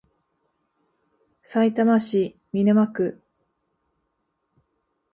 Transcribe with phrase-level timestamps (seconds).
[1.43, 3.21] さいたま市見沼区